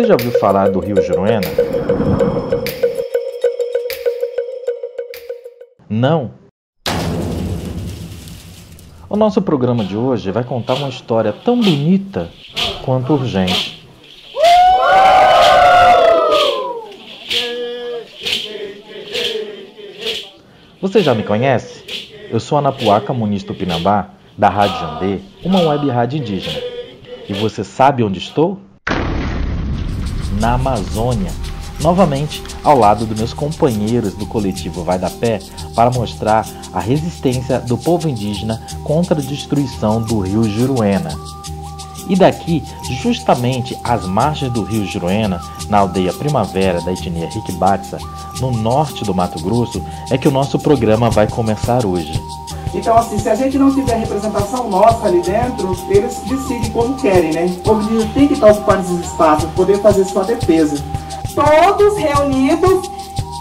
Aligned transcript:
Você 0.00 0.06
já 0.06 0.14
ouviu 0.14 0.32
falar 0.40 0.70
do 0.70 0.80
rio 0.80 0.96
Juruena? 1.02 1.46
Não? 5.90 6.30
O 9.10 9.14
nosso 9.14 9.42
programa 9.42 9.84
de 9.84 9.98
hoje 9.98 10.30
vai 10.30 10.42
contar 10.42 10.76
uma 10.76 10.88
história 10.88 11.34
tão 11.34 11.60
bonita 11.60 12.30
quanto 12.82 13.12
urgente. 13.12 13.86
Você 20.80 21.02
já 21.02 21.14
me 21.14 21.24
conhece? 21.24 22.14
Eu 22.30 22.40
sou 22.40 22.56
Anapuaca 22.56 23.12
Muniz 23.12 23.42
Tupinambá, 23.42 24.08
da 24.38 24.48
Rádio 24.48 24.80
Jandê, 24.80 25.18
uma 25.44 25.60
web 25.60 25.90
rádio 25.90 26.20
indígena. 26.20 26.58
E 27.28 27.34
você 27.34 27.62
sabe 27.62 28.02
onde 28.02 28.18
estou? 28.18 28.69
Na 30.40 30.54
Amazônia, 30.54 31.30
novamente 31.80 32.42
ao 32.64 32.78
lado 32.78 33.04
dos 33.04 33.18
meus 33.18 33.34
companheiros 33.34 34.14
do 34.14 34.24
coletivo 34.24 34.82
Vai 34.82 34.98
da 34.98 35.10
Pé 35.10 35.38
para 35.74 35.90
mostrar 35.90 36.48
a 36.72 36.80
resistência 36.80 37.60
do 37.60 37.76
povo 37.76 38.08
indígena 38.08 38.58
contra 38.82 39.20
a 39.20 39.22
destruição 39.22 40.00
do 40.00 40.18
rio 40.20 40.44
Juruena. 40.44 41.10
E 42.08 42.16
daqui, 42.16 42.64
justamente 43.02 43.78
às 43.84 44.06
margens 44.06 44.50
do 44.50 44.62
rio 44.62 44.86
Juruena, 44.86 45.42
na 45.68 45.80
aldeia 45.80 46.12
Primavera 46.14 46.80
da 46.80 46.90
etnia 46.90 47.28
Rikbatsa, 47.28 47.98
no 48.40 48.50
norte 48.50 49.04
do 49.04 49.14
Mato 49.14 49.38
Grosso, 49.42 49.82
é 50.10 50.16
que 50.16 50.26
o 50.26 50.32
nosso 50.32 50.58
programa 50.58 51.10
vai 51.10 51.28
começar 51.28 51.84
hoje. 51.84 52.18
Então, 52.72 52.96
assim, 52.96 53.18
se 53.18 53.28
a 53.28 53.34
gente 53.34 53.58
não 53.58 53.74
tiver 53.74 53.96
representação 53.96 54.68
nossa 54.68 55.06
ali 55.06 55.20
dentro, 55.22 55.76
eles 55.88 56.16
decidem 56.26 56.70
como 56.70 56.94
querem, 56.94 57.32
né? 57.32 57.46
O 57.46 57.60
povo 57.62 58.06
tem 58.14 58.28
que 58.28 58.34
estar 58.34 58.50
ocupando 58.50 58.82
esses 58.82 59.06
espaços, 59.06 59.50
poder 59.52 59.80
fazer 59.80 60.04
sua 60.04 60.24
defesa 60.24 60.82
todos 61.34 61.96
reunidos 61.96 62.90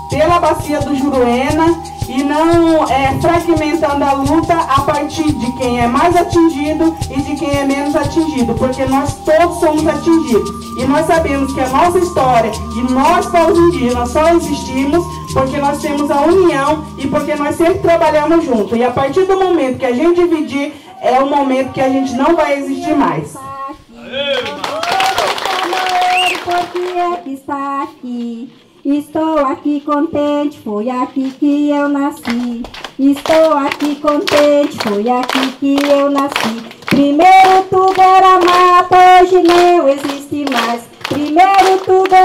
pela 0.10 0.40
bacia 0.40 0.80
do 0.82 0.96
Juruena 0.96 1.82
e 2.08 2.24
não 2.24 2.88
é, 2.88 3.20
fragmentando 3.22 4.04
a 4.04 4.14
luta 4.14 4.54
a 4.54 4.82
partir 4.82 5.32
de 5.32 5.52
quem 5.54 5.80
é 5.80 5.88
mais 5.88 6.16
atingido 6.16 6.96
e 7.12 7.22
de 7.22 7.36
quem 7.36 7.52
é 7.52 7.64
menos 7.64 7.96
atingido, 7.96 8.56
porque 8.56 8.84
nós 8.86 9.14
todos 9.24 9.60
somos 9.60 9.86
atingidos. 9.86 10.50
E 10.80 10.86
nós 10.86 11.06
sabemos 11.06 11.54
que 11.54 11.62
a 11.62 11.70
nossa 11.70 12.00
história 12.00 12.52
e 12.76 12.94
nós, 12.94 13.28
povos 13.28 13.60
indígenas, 13.60 14.10
só 14.10 14.30
existimos 14.30 15.06
porque 15.34 15.58
nós 15.58 15.80
temos 15.82 16.10
a 16.10 16.22
união 16.22 16.86
e 16.98 17.08
porque 17.08 17.36
nós 17.36 17.56
sempre 17.56 17.80
trabalhamos 17.80 18.44
juntos. 18.46 18.78
E 18.78 18.84
a 18.84 18.92
partir 18.92 19.26
do 19.26 19.38
momento 19.38 19.80
que 19.80 19.86
a 19.86 19.94
gente 19.94 20.16
dividir, 20.22 20.74
é 21.02 21.20
o 21.20 21.28
momento 21.28 21.72
que 21.72 21.82
a 21.82 21.90
gente 21.90 22.14
não 22.14 22.36
vai 22.36 22.60
existir 22.60 22.96
mais. 22.96 23.36
Porque 26.44 26.80
é 26.80 27.16
que 27.24 27.34
está 27.34 27.84
aqui. 27.84 28.52
Estou 28.84 29.40
aqui 29.46 29.82
contente, 29.82 30.60
foi 30.60 30.90
aqui 30.90 31.32
que 31.32 31.70
eu 31.70 31.90
nasci. 31.90 32.64
Estou 32.98 33.54
aqui 33.54 33.96
contente, 33.96 34.78
foi 34.82 35.10
aqui 35.10 35.52
que 35.60 35.78
eu 35.86 36.10
nasci. 36.10 36.64
Primeiro 36.88 37.64
tudo 37.70 38.02
era 38.02 38.40
mato, 38.40 38.96
hoje 39.22 39.44
não 39.44 39.88
existe 39.88 40.46
mais. 40.52 40.82
Primeiro 41.08 41.78
tudo 41.86 42.16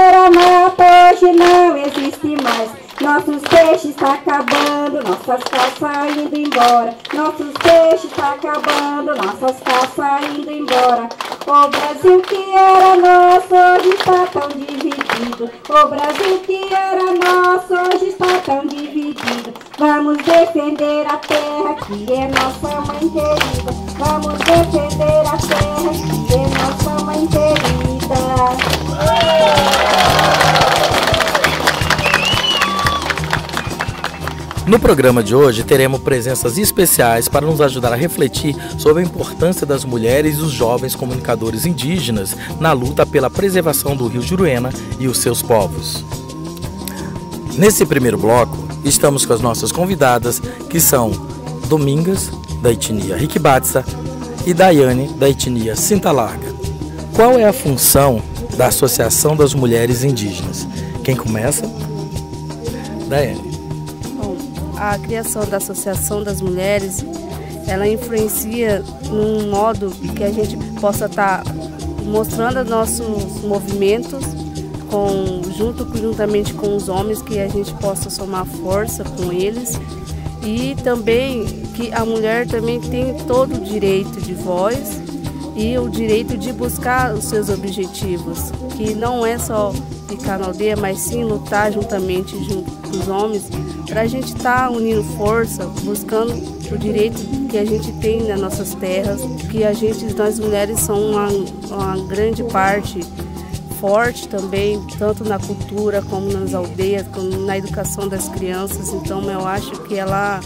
Nossos 3.15 3.43
peixes 3.43 3.91
está 3.91 4.15
acabando, 4.15 5.01
nossas 5.01 5.41
caças 5.45 6.17
indo 6.17 6.37
embora. 6.37 6.93
Nossos 7.13 7.53
peixes 7.63 8.11
está 8.11 8.33
acabando, 8.33 9.15
nossas 9.15 9.57
caças 9.61 10.37
indo 10.37 10.51
embora. 10.51 11.07
O 11.47 11.67
Brasil 11.69 12.21
que 12.23 12.51
era 12.53 12.97
nosso 12.97 13.55
hoje 13.55 13.95
está 13.95 14.27
tão 14.27 14.49
dividido. 14.49 15.49
O 15.69 15.87
Brasil 15.87 16.39
que 16.45 16.73
era 16.73 17.13
nosso 17.13 17.73
hoje 17.73 18.09
está 18.09 18.37
tão 18.45 18.67
dividido. 18.67 19.53
Vamos 19.79 20.17
defender 20.17 21.07
a 21.07 21.15
terra 21.15 21.73
que 21.87 22.11
é 22.11 22.27
nossa 22.27 22.81
mãe 22.81 22.99
querida. 22.99 23.71
Vamos 23.97 24.37
defender 24.39 25.23
a 25.25 25.37
terra 25.37 25.91
que 26.27 26.33
é 26.33 26.47
nossa 26.59 27.05
mãe 27.05 27.25
querida. 27.27 27.75
No 34.67 34.79
programa 34.79 35.21
de 35.21 35.35
hoje 35.35 35.63
teremos 35.63 36.01
presenças 36.01 36.57
especiais 36.57 37.27
para 37.27 37.45
nos 37.45 37.61
ajudar 37.61 37.93
a 37.93 37.95
refletir 37.95 38.55
sobre 38.79 39.03
a 39.03 39.05
importância 39.05 39.63
das 39.63 39.85
mulheres 39.85 40.37
e 40.37 40.41
os 40.41 40.51
jovens 40.51 40.95
comunicadores 40.95 41.67
indígenas 41.67 42.35
na 42.59 42.71
luta 42.71 43.05
pela 43.05 43.29
preservação 43.29 43.95
do 43.95 44.07
Rio 44.07 44.23
Juruena 44.23 44.71
e 44.99 45.07
os 45.07 45.19
seus 45.19 45.43
povos. 45.43 46.03
Nesse 47.55 47.85
primeiro 47.85 48.17
bloco, 48.17 48.57
estamos 48.83 49.23
com 49.23 49.33
as 49.33 49.41
nossas 49.41 49.71
convidadas, 49.71 50.41
que 50.67 50.79
são 50.79 51.11
Domingas, 51.69 52.31
da 52.59 52.71
etnia 52.71 53.15
Rikibatsa, 53.15 53.85
e 54.47 54.53
Daiane, 54.53 55.09
da 55.09 55.29
etnia 55.29 55.75
Cinta 55.75 56.11
Larga. 56.11 56.53
Qual 57.13 57.37
é 57.37 57.45
a 57.45 57.53
função 57.53 58.19
da 58.57 58.67
Associação 58.67 59.35
das 59.35 59.53
Mulheres 59.53 60.03
Indígenas? 60.03 60.67
Quem 61.03 61.15
começa? 61.15 61.71
Daiane 63.07 63.44
a 64.77 64.97
criação 64.97 65.45
da 65.45 65.57
Associação 65.57 66.23
das 66.23 66.41
Mulheres, 66.41 67.05
ela 67.67 67.87
influencia 67.87 68.83
num 69.09 69.49
modo 69.49 69.89
que 70.15 70.23
a 70.23 70.31
gente 70.31 70.57
possa 70.79 71.05
estar 71.05 71.43
tá 71.43 71.53
mostrando 72.03 72.63
nossos 72.69 73.41
movimentos 73.43 74.23
com, 74.89 75.41
junto 75.57 75.85
juntamente 75.97 76.53
com 76.53 76.75
os 76.75 76.87
homens, 76.87 77.21
que 77.21 77.39
a 77.39 77.47
gente 77.47 77.73
possa 77.75 78.09
somar 78.09 78.45
força 78.45 79.03
com 79.03 79.31
eles. 79.31 79.79
E 80.43 80.75
também 80.83 81.45
que 81.75 81.91
a 81.91 82.05
mulher 82.05 82.47
também 82.47 82.79
tem 82.79 83.15
todo 83.25 83.55
o 83.55 83.59
direito 83.59 84.21
de 84.21 84.33
voz 84.33 85.01
e 85.55 85.77
o 85.77 85.89
direito 85.89 86.37
de 86.37 86.53
buscar 86.53 87.13
os 87.13 87.25
seus 87.25 87.49
objetivos, 87.49 88.51
que 88.75 88.93
não 88.93 89.25
é 89.25 89.37
só 89.37 89.73
ficar 90.07 90.37
na 90.37 90.47
aldeia, 90.47 90.75
mas 90.75 90.99
sim 90.99 91.23
lutar 91.23 91.71
juntamente 91.71 92.37
junto 92.43 92.71
com 92.71 92.89
os 92.91 93.07
homens, 93.07 93.43
para 93.87 94.01
a 94.01 94.07
gente 94.07 94.35
estar 94.35 94.67
tá 94.67 94.69
unindo 94.69 95.03
força, 95.15 95.65
buscando 95.83 96.33
o 96.71 96.77
direito 96.77 97.19
que 97.47 97.57
a 97.57 97.65
gente 97.65 97.91
tem 97.93 98.23
nas 98.23 98.39
nossas 98.39 98.73
terras, 98.75 99.21
que 99.49 99.63
a 99.63 99.73
gente, 99.73 100.13
nós 100.15 100.39
mulheres, 100.39 100.79
somos 100.81 101.15
uma, 101.15 101.27
uma 101.75 102.07
grande 102.07 102.43
parte 102.43 102.99
forte 103.79 104.27
também, 104.27 104.81
tanto 104.97 105.23
na 105.23 105.37
cultura 105.37 106.01
como 106.01 106.31
nas 106.31 106.53
aldeias, 106.53 107.07
como 107.07 107.29
na 107.45 107.57
educação 107.57 108.07
das 108.07 108.27
crianças. 108.29 108.89
Então 108.93 109.21
eu 109.29 109.45
acho 109.45 109.71
que 109.83 109.95
ela 109.95 110.39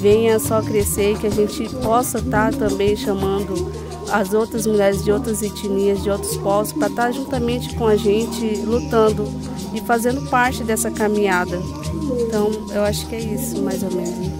venha 0.00 0.38
só 0.38 0.60
crescer 0.60 1.12
e 1.12 1.18
que 1.18 1.26
a 1.26 1.30
gente 1.30 1.68
possa 1.76 2.18
estar 2.18 2.52
tá 2.52 2.58
também 2.68 2.94
chamando 2.94 3.72
as 4.12 4.34
outras 4.34 4.66
mulheres 4.66 5.02
de 5.02 5.10
outras 5.10 5.42
etnias, 5.42 6.02
de 6.02 6.10
outros 6.10 6.36
povos, 6.36 6.72
para 6.72 6.88
estar 6.88 7.04
tá 7.04 7.10
juntamente 7.10 7.74
com 7.74 7.86
a 7.86 7.96
gente 7.96 8.56
lutando 8.66 9.24
e 9.74 9.80
fazendo 9.80 10.28
parte 10.30 10.62
dessa 10.62 10.90
caminhada. 10.90 11.60
Então, 12.20 12.50
eu 12.72 12.82
acho 12.82 13.06
que 13.06 13.16
é 13.16 13.20
isso, 13.20 13.60
mais 13.62 13.82
ou 13.82 13.90
menos. 13.90 14.30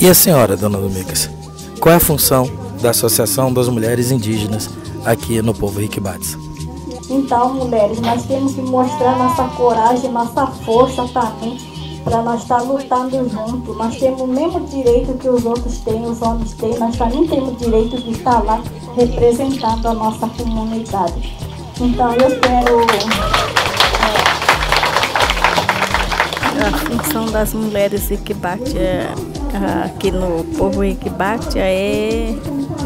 E 0.00 0.08
a 0.08 0.14
senhora, 0.14 0.56
dona 0.56 0.78
Domingos, 0.78 1.30
qual 1.80 1.92
é 1.92 1.96
a 1.96 2.00
função 2.00 2.50
da 2.82 2.90
Associação 2.90 3.52
das 3.52 3.68
Mulheres 3.68 4.10
Indígenas 4.10 4.68
aqui 5.04 5.40
no 5.40 5.54
povo 5.54 5.80
Riquibates? 5.80 6.36
Então, 7.08 7.54
mulheres, 7.54 8.00
nós 8.00 8.24
temos 8.24 8.54
que 8.54 8.60
mostrar 8.60 9.16
nossa 9.16 9.44
coragem, 9.56 10.10
nossa 10.10 10.46
força 10.64 11.06
também, 11.08 11.56
para 12.02 12.20
nós 12.22 12.42
estar 12.42 12.62
lutando 12.62 13.28
junto. 13.28 13.74
Nós 13.74 13.96
temos 13.96 14.20
o 14.20 14.26
mesmo 14.26 14.60
direito 14.66 15.14
que 15.14 15.28
os 15.28 15.44
outros 15.44 15.78
têm, 15.78 16.04
os 16.04 16.20
homens 16.20 16.52
têm, 16.54 16.76
nós 16.78 16.96
também 16.96 17.26
temos 17.26 17.56
direito 17.56 17.96
de 17.96 18.10
estar 18.10 18.42
lá 18.44 18.60
representando 18.96 19.86
a 19.86 19.94
nossa 19.94 20.26
comunidade. 20.28 21.36
Então, 21.80 22.12
eu 22.12 22.40
quero 22.40 23.35
a 26.66 26.70
função 26.72 27.26
das 27.26 27.54
mulheres 27.54 28.10
Iquibatia 28.10 28.80
é, 28.80 29.84
aqui 29.84 30.10
no 30.10 30.42
povo 30.58 30.84
Iquibatia 30.84 31.62
é 31.62 32.34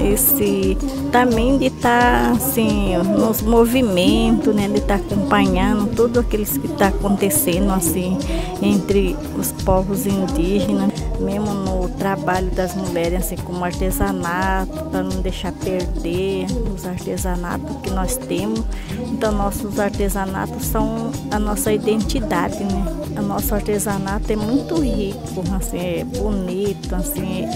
esse 0.00 0.76
também 1.10 1.58
de 1.58 1.66
estar 1.66 2.24
tá, 2.24 2.30
assim 2.32 2.96
nos 2.98 3.42
movimentos, 3.42 4.54
né, 4.54 4.68
de 4.68 4.78
estar 4.78 4.98
tá 4.98 5.04
acompanhando 5.04 5.94
tudo 5.94 6.20
aquilo 6.20 6.44
que 6.44 6.66
está 6.66 6.88
acontecendo 6.88 7.70
assim 7.72 8.18
entre 8.62 9.16
os 9.38 9.52
povos 9.52 10.06
indígenas, 10.06 10.92
mesmo 11.18 11.54
trabalho 11.98 12.50
das 12.50 12.74
mulheres, 12.74 13.24
assim 13.24 13.36
como 13.36 13.64
artesanato, 13.64 14.84
para 14.90 15.02
não 15.02 15.20
deixar 15.20 15.52
perder 15.52 16.46
os 16.74 16.86
artesanatos 16.86 17.76
que 17.82 17.90
nós 17.90 18.16
temos. 18.16 18.64
Então 19.12 19.32
nossos 19.32 19.78
artesanatos 19.78 20.66
são 20.66 21.10
a 21.30 21.38
nossa 21.38 21.72
identidade, 21.72 22.62
né? 22.64 22.84
O 23.18 23.22
nosso 23.22 23.54
artesanato 23.54 24.32
é 24.32 24.36
muito 24.36 24.80
rico, 24.80 25.42
assim, 25.54 25.78
é 25.78 26.04
bonito, 26.04 26.94
assim, 26.94 27.46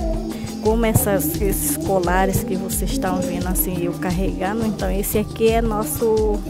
como 0.65 0.87
essas, 0.87 1.41
esses 1.43 1.77
colares 1.77 2.43
que 2.43 2.57
vocês 2.57 2.93
estão 2.93 3.21
vendo 3.21 3.47
assim, 3.47 3.85
eu 3.85 3.93
carregando, 3.93 4.65
então 4.65 4.91
esse 4.91 5.19
aqui 5.19 5.49
é 5.49 5.61
nosso 5.61 6.41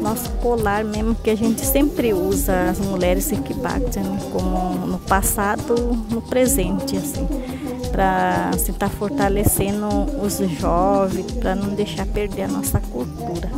nosso 0.00 0.30
colar 0.42 0.84
mesmo 0.84 1.14
que 1.16 1.30
a 1.30 1.34
gente 1.34 1.64
sempre 1.66 2.12
usa 2.12 2.70
as 2.70 2.78
mulheres 2.78 3.32
Equibactia, 3.32 4.02
né, 4.02 4.20
como 4.30 4.86
no 4.86 4.98
passado, 4.98 5.74
no 6.10 6.22
presente, 6.22 6.96
assim, 6.96 7.26
para 7.90 8.50
estar 8.50 8.54
assim, 8.54 8.72
tá 8.72 8.88
fortalecendo 8.88 9.88
os 10.22 10.38
jovens, 10.60 11.32
para 11.32 11.54
não 11.54 11.70
deixar 11.70 12.06
perder 12.06 12.42
a 12.42 12.48
nossa 12.48 12.80
cultura. 12.80 13.50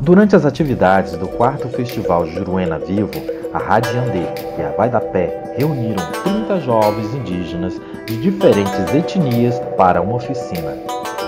Durante 0.00 0.36
as 0.36 0.44
atividades 0.44 1.16
do 1.16 1.26
quarto 1.26 1.68
Festival 1.68 2.24
Juruena 2.24 2.78
Vivo, 2.78 3.10
a 3.52 3.58
Rádio 3.58 3.98
Andê 3.98 4.26
e 4.56 4.62
a 4.62 4.70
Vai 4.76 4.88
da 4.88 5.00
Pé 5.00 5.54
reuniram 5.56 6.04
30 6.22 6.60
jovens 6.60 7.12
indígenas 7.14 7.80
de 8.06 8.16
diferentes 8.16 8.94
etnias 8.94 9.58
para 9.76 10.00
uma 10.00 10.14
oficina. 10.14 10.76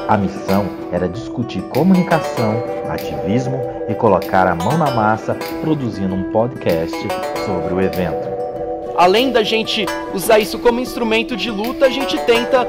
A 0.08 0.16
missão 0.16 0.66
era 0.92 1.08
discutir 1.08 1.62
comunicação, 1.62 2.62
ativismo 2.88 3.60
e 3.88 3.94
colocar 3.94 4.46
a 4.46 4.54
mão 4.54 4.78
na 4.78 4.92
massa 4.92 5.36
produzindo 5.60 6.14
um 6.14 6.30
podcast 6.30 6.96
sobre 7.44 7.74
o 7.74 7.80
evento. 7.80 8.29
Além 9.00 9.30
da 9.30 9.42
gente 9.42 9.86
usar 10.12 10.40
isso 10.40 10.58
como 10.58 10.78
instrumento 10.78 11.34
de 11.34 11.50
luta, 11.50 11.86
a 11.86 11.88
gente 11.88 12.18
tenta 12.18 12.66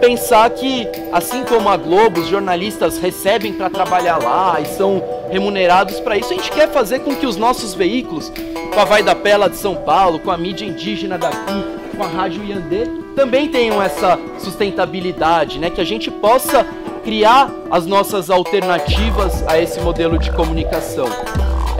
pensar 0.00 0.48
que, 0.50 0.86
assim 1.10 1.42
como 1.42 1.68
a 1.68 1.76
Globo, 1.76 2.20
os 2.20 2.28
jornalistas 2.28 2.98
recebem 2.98 3.52
para 3.52 3.68
trabalhar 3.68 4.22
lá 4.22 4.60
e 4.60 4.64
são 4.64 5.02
remunerados 5.28 5.98
para 5.98 6.16
isso, 6.16 6.32
a 6.32 6.36
gente 6.36 6.52
quer 6.52 6.70
fazer 6.70 7.00
com 7.00 7.16
que 7.16 7.26
os 7.26 7.36
nossos 7.36 7.74
veículos, 7.74 8.32
com 8.72 8.78
a 8.78 8.84
Vai 8.84 9.02
da 9.02 9.16
Pela 9.16 9.50
de 9.50 9.56
São 9.56 9.74
Paulo, 9.74 10.20
com 10.20 10.30
a 10.30 10.38
mídia 10.38 10.64
indígena 10.64 11.18
daqui, 11.18 11.64
com 11.96 12.04
a 12.04 12.06
Rádio 12.06 12.44
Yandê, 12.44 12.86
também 13.16 13.48
tenham 13.48 13.82
essa 13.82 14.16
sustentabilidade, 14.38 15.58
né? 15.58 15.68
Que 15.68 15.80
a 15.80 15.84
gente 15.84 16.12
possa 16.12 16.64
criar 17.02 17.50
as 17.72 17.86
nossas 17.86 18.30
alternativas 18.30 19.44
a 19.48 19.60
esse 19.60 19.80
modelo 19.80 20.16
de 20.16 20.30
comunicação. 20.30 21.08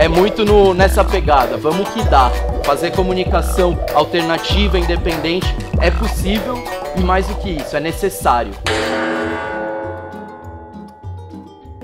É 0.02 0.08
muito 0.08 0.44
no, 0.44 0.74
nessa 0.74 1.04
pegada, 1.04 1.56
vamos 1.56 1.88
que 1.90 2.02
dá. 2.02 2.28
Fazer 2.64 2.90
comunicação 2.90 3.78
alternativa, 3.94 4.76
independente, 4.76 5.46
é 5.80 5.92
possível 5.92 6.56
e 6.96 7.00
mais 7.00 7.28
do 7.28 7.36
que 7.36 7.50
isso, 7.50 7.76
é 7.76 7.78
necessário. 7.78 8.52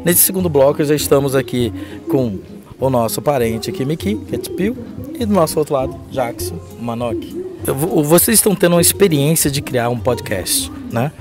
Nesse 0.05 0.19
segundo 0.19 0.49
bloco 0.49 0.83
já 0.83 0.97
estamos 0.97 1.37
aqui 1.37 1.73
com 2.11 2.41
o 2.81 2.91
nosso 2.91 3.23
parente 3.23 3.71
aqui, 3.71 3.85
Miki, 3.85 4.17
Ketpil, 4.17 4.77
e 5.15 5.25
do 5.25 5.33
nosso 5.33 5.57
outro 5.57 5.75
lado, 5.75 5.97
Jackson 6.11 6.59
Manok. 6.81 7.45
Vocês 8.05 8.39
estão 8.39 8.53
tendo 8.53 8.73
uma 8.73 8.81
experiência 8.81 9.49
de 9.49 9.63
criar 9.63 9.91
um 9.91 9.99
podcast, 10.01 10.73
né? 10.91 11.13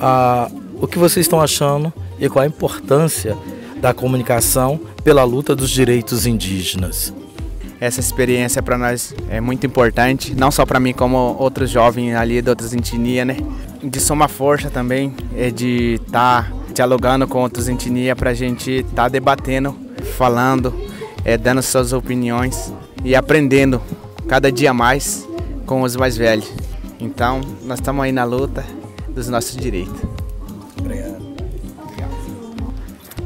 Ah, 0.00 0.50
o 0.80 0.86
que 0.86 0.98
vocês 0.98 1.26
estão 1.26 1.38
achando 1.38 1.92
e 2.18 2.30
qual 2.30 2.42
a 2.42 2.46
importância 2.46 3.36
da 3.86 3.94
comunicação 3.94 4.80
pela 5.04 5.22
luta 5.22 5.54
dos 5.54 5.70
direitos 5.70 6.26
indígenas? 6.26 7.14
Essa 7.80 8.00
experiência 8.00 8.60
para 8.60 8.76
nós 8.76 9.14
é 9.30 9.40
muito 9.40 9.64
importante, 9.64 10.34
não 10.34 10.50
só 10.50 10.66
para 10.66 10.80
mim 10.80 10.92
como 10.92 11.36
outros 11.38 11.70
jovens 11.70 12.16
ali 12.16 12.42
de 12.42 12.50
outras 12.50 12.72
etnias, 12.74 13.24
né? 13.24 13.36
De 13.80 14.00
somar 14.00 14.28
força 14.28 14.68
também, 14.70 15.14
é 15.36 15.52
de 15.52 16.00
estar 16.04 16.50
tá 16.50 16.52
dialogando 16.74 17.28
com 17.28 17.38
outros 17.38 17.68
etnias 17.68 18.18
para 18.18 18.30
a 18.30 18.34
gente 18.34 18.72
estar 18.72 19.04
tá 19.04 19.08
debatendo, 19.08 19.76
falando, 20.16 20.74
é, 21.24 21.38
dando 21.38 21.62
suas 21.62 21.92
opiniões 21.92 22.72
e 23.04 23.14
aprendendo 23.14 23.80
cada 24.26 24.50
dia 24.50 24.74
mais 24.74 25.24
com 25.64 25.82
os 25.82 25.94
mais 25.94 26.16
velhos. 26.16 26.52
Então, 26.98 27.40
nós 27.62 27.78
estamos 27.78 28.04
aí 28.04 28.10
na 28.10 28.24
luta 28.24 28.64
dos 29.14 29.28
nossos 29.28 29.56
direitos. 29.56 30.05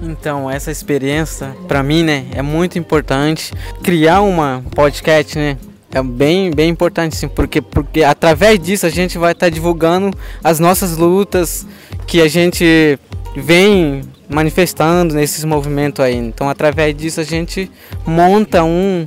Então, 0.02 0.50
essa 0.50 0.70
experiência, 0.70 1.54
para 1.68 1.82
mim, 1.82 2.02
né, 2.02 2.26
é 2.32 2.42
muito 2.42 2.78
importante. 2.78 3.52
Criar 3.82 4.22
uma 4.22 4.64
podcast, 4.74 5.38
né, 5.38 5.58
é 5.92 6.02
bem, 6.02 6.50
bem 6.50 6.70
importante, 6.70 7.16
sim, 7.16 7.28
porque, 7.28 7.60
porque 7.60 8.02
através 8.02 8.58
disso 8.58 8.86
a 8.86 8.90
gente 8.90 9.18
vai 9.18 9.32
estar 9.32 9.46
tá 9.46 9.50
divulgando 9.50 10.10
as 10.42 10.58
nossas 10.58 10.96
lutas 10.96 11.66
que 12.06 12.20
a 12.20 12.28
gente 12.28 12.98
vem 13.36 14.02
manifestando 14.28 15.14
nesses 15.14 15.44
movimentos 15.44 16.04
aí. 16.04 16.14
Então, 16.14 16.48
através 16.48 16.96
disso 16.96 17.20
a 17.20 17.24
gente 17.24 17.70
monta 18.06 18.62
um, 18.62 19.06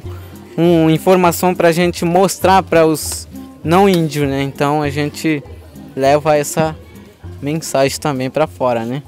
um 0.58 0.90
informação 0.90 1.56
para 1.56 1.70
a 1.70 1.72
gente 1.72 2.04
mostrar 2.06 2.62
para 2.62 2.86
os 2.86 3.28
não 3.64 3.88
índios, 3.88 4.28
né? 4.28 4.42
Então 4.44 4.82
a 4.82 4.90
gente 4.90 5.42
leva 5.96 6.36
essa 6.36 6.76
mensagem 7.42 7.98
também 8.00 8.30
para 8.30 8.46
fora, 8.46 8.86
né? 8.86 9.02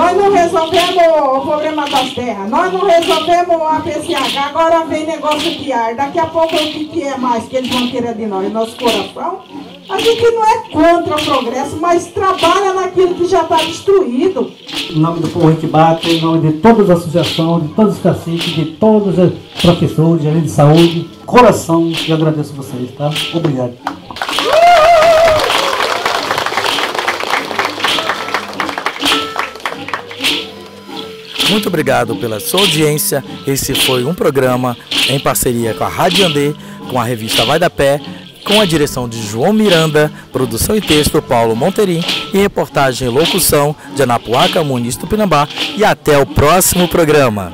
Nós 0.00 0.16
não 0.16 0.32
resolvemos 0.32 0.96
o 0.96 1.40
problema 1.40 1.88
das 1.88 2.14
terras, 2.14 2.48
nós 2.48 2.72
não 2.72 2.86
resolvemos 2.86 3.60
a 3.60 3.80
PCH, 3.80 4.38
agora 4.38 4.84
vem 4.84 5.06
negócio 5.06 5.50
de 5.50 5.72
ar. 5.72 5.94
Daqui 5.94 6.18
a 6.18 6.26
pouco 6.26 6.54
o 6.54 6.58
que, 6.58 6.84
que 6.86 7.02
é 7.02 7.16
mais 7.16 7.46
que 7.46 7.56
eles 7.56 7.70
vão 7.70 7.88
querer 7.88 8.14
de 8.14 8.26
nós? 8.26 8.52
Nosso 8.52 8.76
coração? 8.76 9.42
A 9.90 9.98
gente 9.98 10.22
não 10.22 10.44
é 10.44 10.58
contra 10.70 11.16
o 11.16 11.24
progresso, 11.24 11.76
mas 11.80 12.06
trabalha 12.06 12.72
naquilo 12.72 13.12
que 13.16 13.26
já 13.26 13.42
está 13.42 13.56
destruído. 13.56 14.52
Em 14.88 15.00
nome 15.00 15.18
do 15.18 15.28
povo 15.28 15.50
Equibate, 15.50 16.08
em 16.08 16.20
nome 16.20 16.48
de 16.48 16.58
todas 16.58 16.88
as 16.88 17.00
associações, 17.00 17.64
de 17.64 17.74
todos 17.74 17.96
os 17.96 18.00
caciques, 18.00 18.54
de 18.54 18.66
todos 18.66 19.18
os 19.18 19.32
professores, 19.60 20.22
gerentes 20.22 20.50
de 20.50 20.50
saúde, 20.52 21.10
coração, 21.26 21.92
eu 22.06 22.14
agradeço 22.14 22.52
a 22.52 22.56
vocês, 22.56 22.88
tá? 22.96 23.10
Obrigado. 23.34 23.72
Muito 31.50 31.66
obrigado 31.66 32.14
pela 32.14 32.38
sua 32.38 32.60
audiência. 32.60 33.24
Esse 33.44 33.74
foi 33.74 34.04
um 34.04 34.14
programa 34.14 34.76
em 35.08 35.18
parceria 35.18 35.74
com 35.74 35.82
a 35.82 35.88
Rádio 35.88 36.24
Andê, 36.24 36.54
com 36.88 37.00
a 37.00 37.02
revista 37.02 37.44
Vai 37.44 37.58
da 37.58 37.68
Pé 37.68 38.00
com 38.50 38.60
a 38.60 38.64
direção 38.64 39.08
de 39.08 39.22
João 39.22 39.52
Miranda, 39.52 40.10
produção 40.32 40.74
e 40.74 40.80
texto 40.80 41.22
Paulo 41.22 41.54
Monterim 41.54 42.02
e 42.34 42.38
reportagem 42.38 43.06
e 43.06 43.10
locução 43.10 43.76
de 43.94 44.02
Anapuaca, 44.02 44.64
Muniz 44.64 44.96
Tupinambá. 44.96 45.46
E 45.76 45.84
até 45.84 46.18
o 46.18 46.26
próximo 46.26 46.88
programa. 46.88 47.52